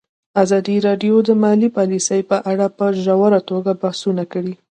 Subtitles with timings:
[0.43, 4.53] ازادي راډیو د مالي پالیسي په اړه په ژوره توګه بحثونه کړي.